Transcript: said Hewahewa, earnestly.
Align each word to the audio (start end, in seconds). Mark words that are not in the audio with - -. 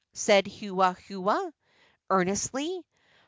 said 0.13 0.47
Hewahewa, 0.47 1.53
earnestly. 2.09 2.83